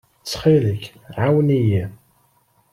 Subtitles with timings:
[0.23, 0.83] Ttxil-k,
[1.17, 1.83] ɛawen-iyi!